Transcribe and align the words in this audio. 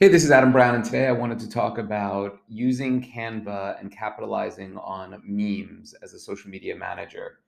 Hey, 0.00 0.06
this 0.06 0.22
is 0.22 0.30
Adam 0.30 0.52
Brown, 0.52 0.76
and 0.76 0.84
today 0.84 1.08
I 1.08 1.10
wanted 1.10 1.40
to 1.40 1.50
talk 1.50 1.76
about 1.76 2.38
using 2.46 3.02
Canva 3.02 3.80
and 3.80 3.90
capitalizing 3.90 4.76
on 4.76 5.20
memes 5.24 5.92
as 6.04 6.14
a 6.14 6.20
social 6.20 6.48
media 6.50 6.76
manager. 6.76 7.40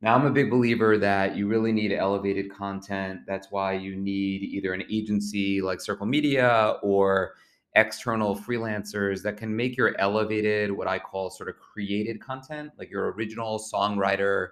Now, 0.00 0.16
I'm 0.16 0.26
a 0.26 0.30
big 0.32 0.50
believer 0.50 0.98
that 0.98 1.36
you 1.36 1.46
really 1.46 1.70
need 1.70 1.92
elevated 1.92 2.52
content. 2.52 3.20
That's 3.28 3.52
why 3.52 3.74
you 3.74 3.94
need 3.94 4.42
either 4.42 4.72
an 4.72 4.82
agency 4.90 5.62
like 5.62 5.80
Circle 5.80 6.06
Media 6.06 6.74
or 6.82 7.34
external 7.76 8.34
freelancers 8.34 9.22
that 9.22 9.36
can 9.36 9.54
make 9.54 9.76
your 9.76 9.96
elevated, 10.00 10.72
what 10.72 10.88
I 10.88 10.98
call 10.98 11.30
sort 11.30 11.50
of 11.50 11.54
created 11.60 12.20
content, 12.20 12.72
like 12.76 12.90
your 12.90 13.12
original 13.12 13.64
songwriter, 13.72 14.48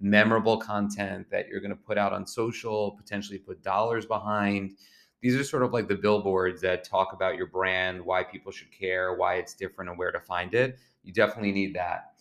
memorable 0.00 0.56
content 0.56 1.28
that 1.30 1.46
you're 1.46 1.60
going 1.60 1.70
to 1.70 1.76
put 1.76 1.96
out 1.96 2.12
on 2.12 2.26
social, 2.26 2.96
potentially 3.00 3.38
put 3.38 3.62
dollars 3.62 4.04
behind 4.04 4.72
these 5.20 5.34
are 5.36 5.44
sort 5.44 5.62
of 5.62 5.72
like 5.72 5.88
the 5.88 5.96
billboards 5.96 6.60
that 6.62 6.84
talk 6.84 7.12
about 7.12 7.36
your 7.36 7.46
brand, 7.46 8.00
why 8.00 8.22
people 8.22 8.52
should 8.52 8.70
care, 8.70 9.14
why 9.14 9.34
it's 9.34 9.54
different, 9.54 9.90
and 9.90 9.98
where 9.98 10.12
to 10.12 10.20
find 10.20 10.54
it. 10.54 10.78
You 11.02 11.12
definitely 11.12 11.52
need 11.52 11.74
that. 11.74 12.12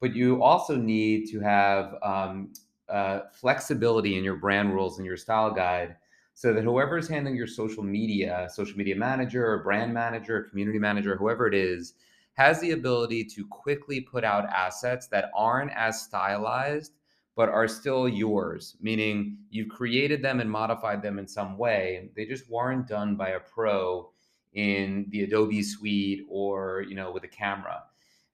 But 0.00 0.14
you 0.14 0.42
also 0.42 0.76
need 0.76 1.28
to 1.30 1.40
have 1.40 1.94
um, 2.02 2.52
uh, 2.88 3.20
flexibility 3.32 4.16
in 4.16 4.24
your 4.24 4.36
brand 4.36 4.72
rules 4.72 4.98
and 4.98 5.06
your 5.06 5.16
style 5.16 5.50
guide 5.50 5.96
so 6.34 6.52
that 6.52 6.64
whoever 6.64 6.98
is 6.98 7.08
handling 7.08 7.36
your 7.36 7.46
social 7.46 7.82
media, 7.82 8.48
social 8.52 8.76
media 8.76 8.96
manager, 8.96 9.46
or 9.46 9.62
brand 9.62 9.94
manager, 9.94 10.38
or 10.38 10.42
community 10.42 10.78
manager, 10.78 11.16
whoever 11.16 11.46
it 11.46 11.54
is, 11.54 11.94
has 12.34 12.60
the 12.60 12.72
ability 12.72 13.24
to 13.24 13.46
quickly 13.46 14.00
put 14.00 14.24
out 14.24 14.46
assets 14.46 15.06
that 15.06 15.30
aren't 15.34 15.70
as 15.72 16.02
stylized 16.02 16.92
but 17.36 17.48
are 17.48 17.66
still 17.66 18.08
yours, 18.08 18.76
meaning 18.80 19.38
you've 19.50 19.68
created 19.68 20.22
them 20.22 20.40
and 20.40 20.50
modified 20.50 21.02
them 21.02 21.18
in 21.18 21.26
some 21.26 21.58
way. 21.58 22.10
They 22.14 22.26
just 22.26 22.48
weren't 22.48 22.86
done 22.86 23.16
by 23.16 23.30
a 23.30 23.40
pro 23.40 24.10
in 24.52 25.06
the 25.10 25.24
Adobe 25.24 25.62
suite 25.62 26.24
or, 26.28 26.84
you 26.88 26.94
know, 26.94 27.10
with 27.10 27.24
a 27.24 27.28
camera. 27.28 27.82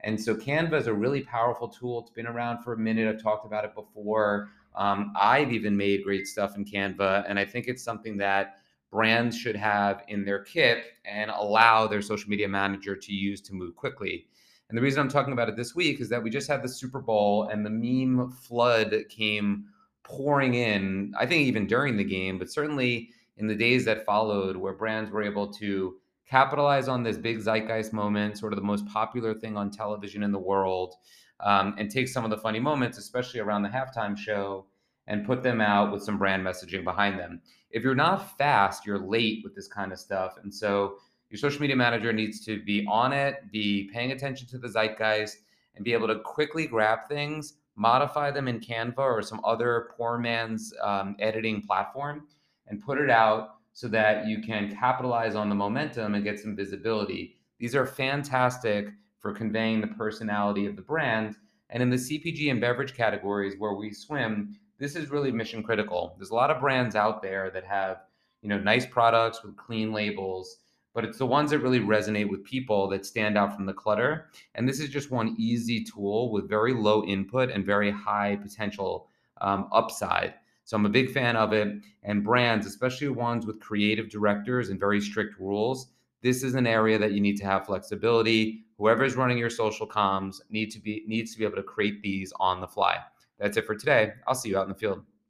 And 0.02 0.20
so 0.20 0.34
Canva 0.34 0.74
is 0.74 0.86
a 0.86 0.94
really 0.94 1.22
powerful 1.22 1.68
tool. 1.68 2.00
It's 2.00 2.10
been 2.10 2.26
around 2.26 2.62
for 2.62 2.72
a 2.72 2.78
minute. 2.78 3.08
I've 3.08 3.22
talked 3.22 3.46
about 3.46 3.64
it 3.64 3.74
before. 3.74 4.50
Um, 4.74 5.12
I've 5.18 5.52
even 5.52 5.76
made 5.76 6.04
great 6.04 6.26
stuff 6.26 6.56
in 6.56 6.64
Canva, 6.64 7.24
and 7.28 7.38
I 7.38 7.44
think 7.44 7.66
it's 7.66 7.82
something 7.82 8.16
that 8.18 8.56
brands 8.90 9.36
should 9.36 9.56
have 9.56 10.02
in 10.08 10.24
their 10.24 10.40
kit 10.40 10.84
and 11.04 11.30
allow 11.30 11.86
their 11.86 12.02
social 12.02 12.28
media 12.30 12.48
manager 12.48 12.96
to 12.96 13.12
use 13.12 13.40
to 13.42 13.54
move 13.54 13.76
quickly. 13.76 14.26
And 14.70 14.78
the 14.78 14.82
reason 14.82 15.00
I'm 15.00 15.08
talking 15.08 15.32
about 15.32 15.48
it 15.48 15.56
this 15.56 15.74
week 15.74 16.00
is 16.00 16.08
that 16.10 16.22
we 16.22 16.30
just 16.30 16.46
had 16.46 16.62
the 16.62 16.68
Super 16.68 17.00
Bowl 17.00 17.48
and 17.48 17.66
the 17.66 17.70
meme 17.70 18.30
flood 18.30 18.94
came 19.08 19.64
pouring 20.04 20.54
in, 20.54 21.12
I 21.18 21.26
think 21.26 21.42
even 21.42 21.66
during 21.66 21.96
the 21.96 22.04
game, 22.04 22.38
but 22.38 22.50
certainly 22.50 23.10
in 23.36 23.48
the 23.48 23.54
days 23.56 23.84
that 23.86 24.06
followed, 24.06 24.56
where 24.56 24.72
brands 24.72 25.10
were 25.10 25.24
able 25.24 25.52
to 25.54 25.96
capitalize 26.24 26.86
on 26.86 27.02
this 27.02 27.16
big 27.16 27.40
zeitgeist 27.40 27.92
moment, 27.92 28.38
sort 28.38 28.52
of 28.52 28.58
the 28.58 28.64
most 28.64 28.86
popular 28.86 29.34
thing 29.34 29.56
on 29.56 29.72
television 29.72 30.22
in 30.22 30.30
the 30.30 30.38
world, 30.38 30.94
um, 31.40 31.74
and 31.76 31.90
take 31.90 32.06
some 32.06 32.24
of 32.24 32.30
the 32.30 32.38
funny 32.38 32.60
moments, 32.60 32.96
especially 32.96 33.40
around 33.40 33.62
the 33.62 33.68
halftime 33.68 34.16
show, 34.16 34.66
and 35.08 35.26
put 35.26 35.42
them 35.42 35.60
out 35.60 35.90
with 35.90 36.04
some 36.04 36.16
brand 36.16 36.46
messaging 36.46 36.84
behind 36.84 37.18
them. 37.18 37.40
If 37.72 37.82
you're 37.82 37.96
not 37.96 38.38
fast, 38.38 38.86
you're 38.86 39.04
late 39.04 39.40
with 39.42 39.56
this 39.56 39.66
kind 39.66 39.90
of 39.90 39.98
stuff. 39.98 40.36
And 40.40 40.54
so 40.54 40.98
your 41.30 41.38
social 41.38 41.60
media 41.60 41.76
manager 41.76 42.12
needs 42.12 42.44
to 42.44 42.62
be 42.62 42.84
on 42.88 43.12
it, 43.12 43.50
be 43.52 43.88
paying 43.92 44.12
attention 44.12 44.48
to 44.48 44.58
the 44.58 44.68
zeitgeist, 44.68 45.36
and 45.76 45.84
be 45.84 45.92
able 45.92 46.08
to 46.08 46.18
quickly 46.18 46.66
grab 46.66 47.08
things, 47.08 47.54
modify 47.76 48.30
them 48.30 48.48
in 48.48 48.58
Canva 48.58 48.98
or 48.98 49.22
some 49.22 49.40
other 49.44 49.90
poor 49.96 50.18
man's 50.18 50.74
um, 50.82 51.14
editing 51.20 51.62
platform, 51.62 52.26
and 52.66 52.82
put 52.82 52.98
it 52.98 53.10
out 53.10 53.54
so 53.72 53.86
that 53.88 54.26
you 54.26 54.42
can 54.42 54.74
capitalize 54.74 55.36
on 55.36 55.48
the 55.48 55.54
momentum 55.54 56.14
and 56.14 56.24
get 56.24 56.40
some 56.40 56.56
visibility. 56.56 57.36
These 57.58 57.76
are 57.76 57.86
fantastic 57.86 58.88
for 59.20 59.32
conveying 59.32 59.80
the 59.80 59.86
personality 59.86 60.66
of 60.66 60.74
the 60.74 60.82
brand. 60.82 61.36
And 61.68 61.82
in 61.82 61.90
the 61.90 61.96
CPG 61.96 62.50
and 62.50 62.60
beverage 62.60 62.94
categories 62.94 63.54
where 63.58 63.74
we 63.74 63.92
swim, 63.92 64.56
this 64.78 64.96
is 64.96 65.10
really 65.10 65.30
mission 65.30 65.62
critical. 65.62 66.14
There's 66.18 66.30
a 66.30 66.34
lot 66.34 66.50
of 66.50 66.60
brands 66.60 66.96
out 66.96 67.22
there 67.22 67.50
that 67.50 67.64
have, 67.64 67.98
you 68.42 68.48
know, 68.48 68.58
nice 68.58 68.86
products 68.86 69.44
with 69.44 69.56
clean 69.56 69.92
labels 69.92 70.56
but 70.94 71.04
it's 71.04 71.18
the 71.18 71.26
ones 71.26 71.50
that 71.50 71.60
really 71.60 71.80
resonate 71.80 72.28
with 72.28 72.44
people 72.44 72.88
that 72.88 73.06
stand 73.06 73.38
out 73.38 73.54
from 73.54 73.66
the 73.66 73.72
clutter. 73.72 74.30
And 74.54 74.68
this 74.68 74.80
is 74.80 74.88
just 74.88 75.10
one 75.10 75.36
easy 75.38 75.84
tool 75.84 76.32
with 76.32 76.48
very 76.48 76.72
low 76.72 77.04
input 77.04 77.50
and 77.50 77.64
very 77.64 77.90
high 77.90 78.36
potential 78.36 79.08
um, 79.40 79.68
upside. 79.72 80.34
So 80.64 80.76
I'm 80.76 80.86
a 80.86 80.90
big 80.90 81.10
fan 81.10 81.36
of 81.36 81.52
it. 81.52 81.68
And 82.02 82.24
brands, 82.24 82.66
especially 82.66 83.08
ones 83.08 83.46
with 83.46 83.60
creative 83.60 84.08
directors 84.08 84.68
and 84.68 84.78
very 84.78 85.00
strict 85.00 85.38
rules, 85.38 85.88
this 86.22 86.42
is 86.42 86.54
an 86.54 86.66
area 86.66 86.98
that 86.98 87.12
you 87.12 87.20
need 87.20 87.36
to 87.38 87.44
have 87.44 87.66
flexibility. 87.66 88.64
Whoever 88.78 89.04
is 89.04 89.16
running 89.16 89.38
your 89.38 89.50
social 89.50 89.86
comms 89.86 90.40
need 90.50 90.70
to 90.72 90.80
be 90.80 91.02
needs 91.06 91.32
to 91.32 91.38
be 91.38 91.44
able 91.44 91.56
to 91.56 91.62
create 91.62 92.02
these 92.02 92.32
on 92.38 92.60
the 92.60 92.68
fly. 92.68 92.98
That's 93.38 93.56
it 93.56 93.66
for 93.66 93.74
today. 93.74 94.12
I'll 94.26 94.34
see 94.34 94.50
you 94.50 94.58
out 94.58 94.64
in 94.64 94.68
the 94.68 94.78
field. 94.78 95.02